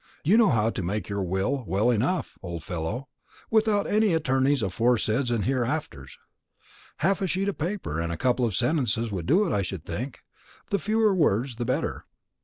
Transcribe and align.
You 0.23 0.35
know 0.35 0.49
how 0.49 0.71
to 0.71 0.81
make 0.81 1.09
your 1.09 1.21
will 1.21 1.63
well 1.67 1.91
enough, 1.91 2.39
old 2.41 2.63
fellow, 2.63 3.07
without 3.51 3.85
any 3.85 4.15
attorney's 4.15 4.63
aforesaids 4.63 5.29
and 5.29 5.45
hereinafters. 5.45 6.17
Half 6.97 7.21
a 7.21 7.27
sheet 7.27 7.47
of 7.49 7.59
paper 7.59 7.99
and 7.99 8.11
a 8.11 8.17
couple 8.17 8.43
of 8.45 8.55
sentences 8.55 9.11
would 9.11 9.27
do 9.27 9.45
it, 9.45 9.53
I 9.53 9.61
should 9.61 9.85
think; 9.85 10.21
the 10.71 10.79
fewer 10.79 11.13
words 11.13 11.57
the 11.57 11.65
better." 11.65 12.05